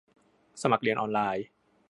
[0.61, 1.45] สมัครเรียนออนไลน์